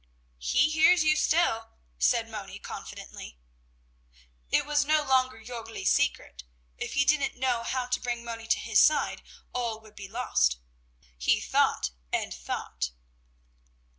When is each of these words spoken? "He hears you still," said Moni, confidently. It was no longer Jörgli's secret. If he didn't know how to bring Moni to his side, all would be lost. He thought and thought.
"He 0.39 0.67
hears 0.71 1.03
you 1.03 1.15
still," 1.15 1.73
said 1.99 2.27
Moni, 2.27 2.57
confidently. 2.57 3.37
It 4.49 4.65
was 4.65 4.83
no 4.83 5.03
longer 5.03 5.43
Jörgli's 5.43 5.91
secret. 5.91 6.43
If 6.79 6.93
he 6.93 7.05
didn't 7.05 7.37
know 7.39 7.61
how 7.61 7.85
to 7.85 8.01
bring 8.01 8.23
Moni 8.23 8.47
to 8.47 8.57
his 8.57 8.79
side, 8.81 9.21
all 9.53 9.79
would 9.81 9.95
be 9.95 10.07
lost. 10.07 10.57
He 11.19 11.39
thought 11.39 11.91
and 12.11 12.33
thought. 12.33 12.89